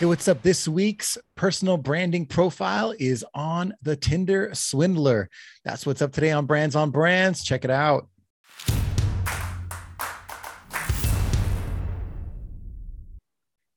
[0.00, 0.40] Hey, what's up?
[0.40, 5.28] This week's personal branding profile is on the Tinder Swindler.
[5.62, 7.44] That's what's up today on Brands on Brands.
[7.44, 8.08] Check it out.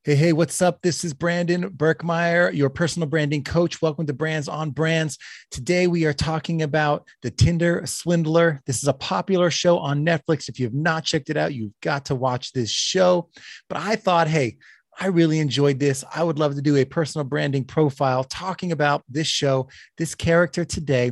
[0.05, 0.81] Hey, hey, what's up?
[0.81, 3.81] This is Brandon Birkmeyer, your personal branding coach.
[3.81, 5.17] Welcome to Brands on Brands.
[5.51, 8.61] Today we are talking about the Tinder Swindler.
[8.65, 10.47] This is a popular show on Netflix.
[10.47, 13.29] If you have not checked it out, you've got to watch this show.
[13.67, 14.55] But I thought, hey,
[14.99, 16.03] I really enjoyed this.
[16.13, 20.65] I would love to do a personal branding profile talking about this show, this character
[20.65, 21.11] today,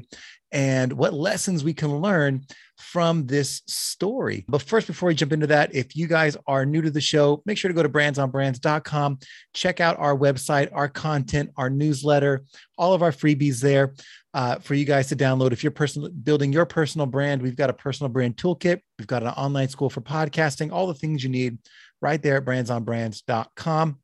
[0.52, 2.46] and what lessons we can learn
[2.78, 4.44] from this story.
[4.48, 7.42] But first, before we jump into that, if you guys are new to the show,
[7.46, 9.20] make sure to go to brandsonbrands.com,
[9.54, 12.44] check out our website, our content, our newsletter,
[12.78, 13.94] all of our freebies there
[14.34, 15.52] uh, for you guys to download.
[15.52, 18.82] If you're personal, building your personal brand, we've got a personal brand toolkit.
[18.98, 21.60] We've got an online school for podcasting, all the things you need
[22.02, 24.00] right there at brandsonbrands.com.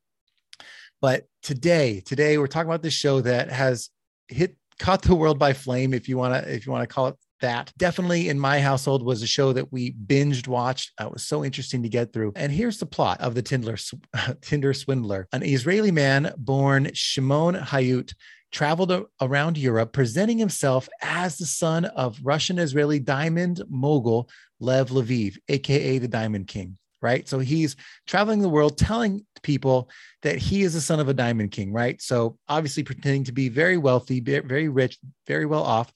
[1.00, 3.90] But today, today we're talking about this show that has
[4.28, 7.08] hit caught the world by flame, if you want to, if you want to call
[7.08, 7.72] it that.
[7.76, 10.92] Definitely in my household was a show that we binged watched.
[11.00, 12.32] It was so interesting to get through.
[12.36, 13.76] And here's the plot of the Tinder,
[14.40, 15.28] Tinder Swindler.
[15.32, 18.14] An Israeli man born Shimon Hayut
[18.50, 25.36] traveled around Europe, presenting himself as the son of Russian Israeli diamond mogul Lev Leviev,
[25.48, 27.28] aka the Diamond King right?
[27.28, 29.90] So he's traveling the world telling people
[30.22, 32.00] that he is the son of a diamond king, right?
[32.02, 35.92] So obviously pretending to be very wealthy, very rich, very well off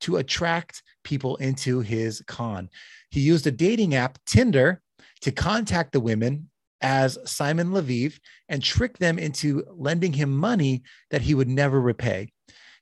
[0.00, 2.68] to attract people into his con.
[3.10, 4.82] He used a dating app, Tinder,
[5.22, 11.22] to contact the women as Simon Leviev and trick them into lending him money that
[11.22, 12.30] he would never repay.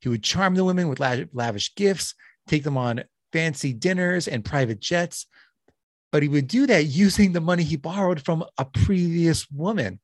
[0.00, 2.14] He would charm the women with lavish gifts,
[2.48, 5.26] take them on fancy dinners and private jets,
[6.12, 9.98] but he would do that using the money he borrowed from a previous woman,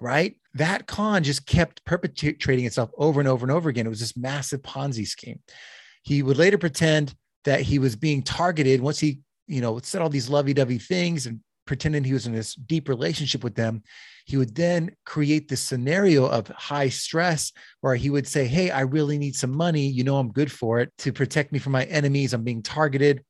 [0.00, 0.36] right?
[0.54, 3.86] That con just kept perpetrating itself over and over and over again.
[3.86, 5.40] It was this massive Ponzi scheme.
[6.02, 7.14] He would later pretend
[7.44, 11.26] that he was being targeted once he, you know, said all these lovey dovey things
[11.26, 13.82] and pretending he was in this deep relationship with them.
[14.26, 18.80] He would then create this scenario of high stress where he would say, Hey, I
[18.80, 19.86] really need some money.
[19.86, 22.32] You know, I'm good for it to protect me from my enemies.
[22.32, 23.24] I'm being targeted.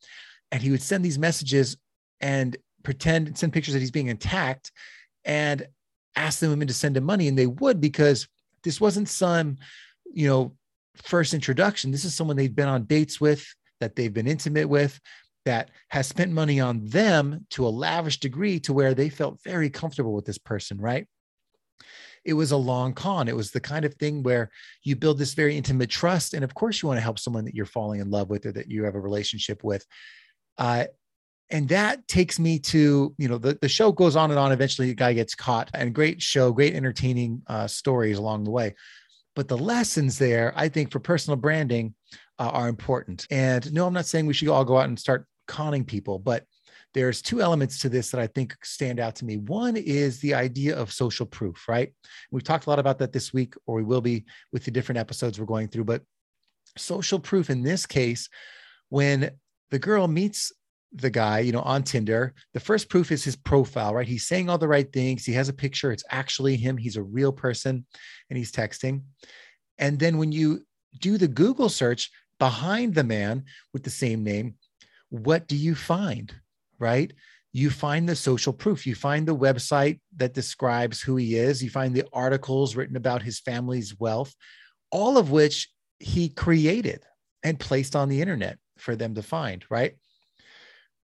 [0.52, 1.76] And he would send these messages
[2.20, 4.72] and pretend send pictures that he's being attacked
[5.24, 5.66] and
[6.16, 7.28] ask the women to send him money.
[7.28, 8.28] And they would because
[8.62, 9.58] this wasn't some
[10.12, 10.56] you know
[10.96, 11.90] first introduction.
[11.90, 13.46] This is someone they've been on dates with
[13.80, 15.00] that they've been intimate with
[15.46, 19.70] that has spent money on them to a lavish degree to where they felt very
[19.70, 21.06] comfortable with this person right?
[22.24, 23.28] It was a long con.
[23.28, 24.50] It was the kind of thing where
[24.82, 26.34] you build this very intimate trust.
[26.34, 28.52] And of course you want to help someone that you're falling in love with or
[28.52, 29.86] that you have a relationship with.
[30.58, 30.84] Uh,
[31.50, 34.52] and that takes me to you know the, the show goes on and on.
[34.52, 38.74] Eventually the guy gets caught and great show great entertaining uh, stories along the way.
[39.36, 41.94] But the lessons there i think for personal branding
[42.38, 43.26] uh, are important.
[43.30, 46.44] And no i'm not saying we should all go out and start conning people but
[46.92, 49.36] there's two elements to this that i think stand out to me.
[49.36, 51.92] One is the idea of social proof right?
[52.30, 54.98] We've talked a lot about that this week or we will be with the different
[54.98, 56.02] episodes we're going through but
[56.76, 58.28] social proof in this case
[58.90, 59.30] when
[59.70, 60.52] the girl meets
[60.92, 64.08] the guy, you know, on Tinder, the first proof is his profile, right?
[64.08, 65.24] He's saying all the right things.
[65.24, 65.92] He has a picture.
[65.92, 66.76] It's actually him.
[66.76, 67.86] He's a real person
[68.28, 69.02] and he's texting.
[69.78, 70.66] And then when you
[71.00, 74.56] do the Google search behind the man with the same name,
[75.10, 76.34] what do you find,
[76.78, 77.12] right?
[77.52, 78.86] You find the social proof.
[78.86, 81.62] You find the website that describes who he is.
[81.62, 84.34] You find the articles written about his family's wealth,
[84.90, 85.68] all of which
[85.98, 87.04] he created
[87.42, 89.94] and placed on the internet for them to find, right?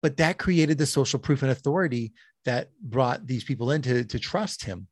[0.01, 2.13] But that created the social proof and authority
[2.45, 4.87] that brought these people in to, to trust him.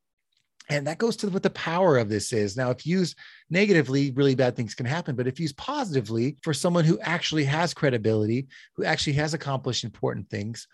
[0.71, 2.55] And that goes to what the power of this is.
[2.55, 3.17] Now if used
[3.49, 7.73] negatively really bad things can happen but if used positively for someone who actually has
[7.73, 10.67] credibility who actually has accomplished important things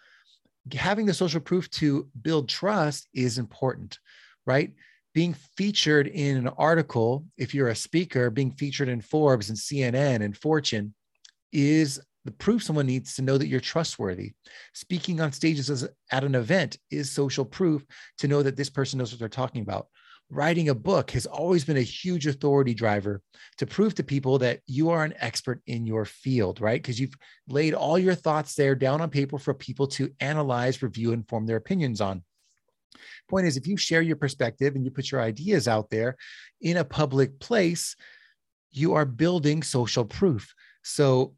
[0.74, 4.00] having the social proof to build trust is important
[4.46, 4.74] right?
[5.14, 10.22] Being featured in an article if you're a speaker being featured in forbes and cnn
[10.22, 10.94] and fortune
[11.54, 14.34] is the proof someone needs to know that you're trustworthy.
[14.74, 17.86] Speaking on stages at an event is social proof
[18.18, 19.88] to know that this person knows what they're talking about.
[20.32, 23.22] Writing a book has always been a huge authority driver
[23.60, 26.82] to prove to people that you are an expert in your field, right?
[26.82, 27.14] Because you've
[27.48, 31.46] laid all your thoughts there down on paper for people to analyze, review, and form
[31.46, 32.24] their opinions on.
[33.30, 36.16] Point is, if you share your perspective and you put your ideas out there
[36.60, 37.96] in a public place,
[38.72, 40.54] you are building social proof.
[40.84, 41.36] So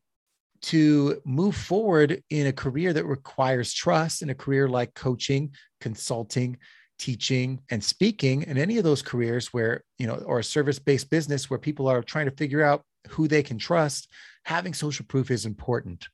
[0.62, 5.52] to move forward in a career that requires trust in a career like coaching,
[5.82, 6.58] consulting,
[7.00, 11.48] teaching and speaking and any of those careers where you know or a service-based business
[11.48, 14.08] where people are trying to figure out who they can trust
[14.48, 16.08] having social proof is important.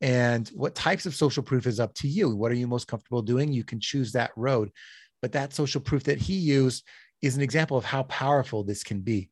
[0.00, 2.34] And what types of social proof is up to you?
[2.34, 3.52] What are you most comfortable doing?
[3.52, 4.70] You can choose that road.
[5.20, 6.84] But that social proof that he used
[7.20, 9.28] is an example of how powerful this can be.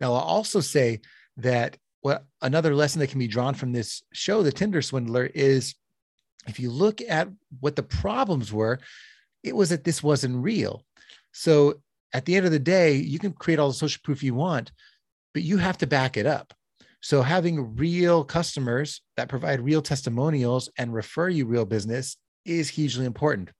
[0.00, 1.00] Now i'll also say
[1.38, 5.74] that what another lesson that can be drawn from this show the tinder swindler is
[6.46, 7.28] if you look at
[7.60, 8.78] what the problems were
[9.46, 10.84] it was that this wasn't real.
[11.32, 11.80] So
[12.12, 14.72] at the end of the day, you can create all the social proof you want,
[15.32, 16.52] but you have to back it up.
[17.00, 23.06] So having real customers that provide real testimonials and refer you real business is hugely
[23.06, 23.50] important.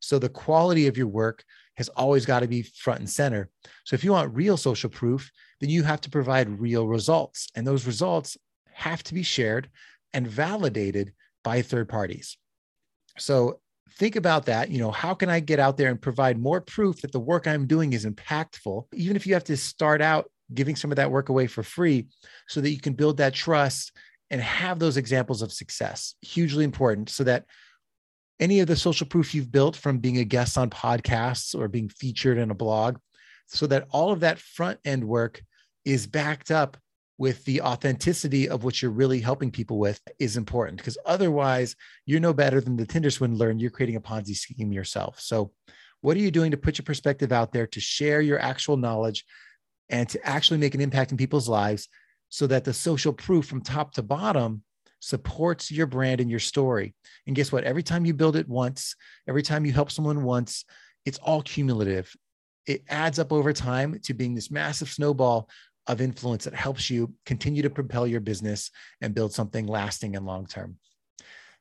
[0.00, 1.44] So the quality of your work
[1.76, 3.50] has always got to be front and center.
[3.84, 7.48] So if you want real social proof, then you have to provide real results.
[7.54, 8.36] And those results
[8.72, 9.68] have to be shared
[10.12, 11.12] and validated
[11.44, 12.36] by third parties.
[13.18, 13.60] So
[13.98, 14.70] think about that.
[14.70, 17.46] You know, how can I get out there and provide more proof that the work
[17.46, 18.84] I'm doing is impactful?
[18.94, 22.06] Even if you have to start out giving some of that work away for free
[22.48, 23.92] so that you can build that trust
[24.30, 26.14] and have those examples of success.
[26.22, 27.44] Hugely important so that
[28.38, 31.88] any of the social proof you've built from being a guest on podcasts or being
[31.88, 32.98] featured in a blog,
[33.46, 35.42] so that all of that front end work
[35.84, 36.76] is backed up
[37.18, 41.74] with the authenticity of what you're really helping people with is important because otherwise
[42.04, 45.18] you're no better than the Tinder swindler and you're creating a Ponzi scheme yourself.
[45.20, 45.52] So,
[46.02, 49.24] what are you doing to put your perspective out there to share your actual knowledge
[49.88, 51.88] and to actually make an impact in people's lives
[52.28, 54.62] so that the social proof from top to bottom
[55.00, 56.94] supports your brand and your story?
[57.26, 57.64] And guess what?
[57.64, 58.94] Every time you build it once,
[59.28, 60.64] every time you help someone once,
[61.04, 62.14] it's all cumulative.
[62.66, 65.48] It adds up over time to being this massive snowball
[65.86, 68.70] of influence that helps you continue to propel your business
[69.00, 70.76] and build something lasting and long term.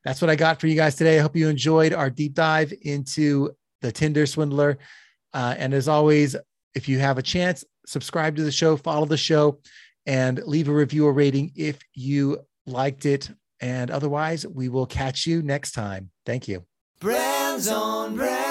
[0.03, 1.17] That's what I got for you guys today.
[1.17, 3.51] I hope you enjoyed our deep dive into
[3.81, 4.77] the Tinder swindler.
[5.33, 6.35] Uh, and as always,
[6.73, 9.59] if you have a chance, subscribe to the show, follow the show,
[10.05, 13.29] and leave a review or rating if you liked it.
[13.61, 16.11] And otherwise, we will catch you next time.
[16.25, 16.65] Thank you.
[16.99, 18.44] Brands on brand.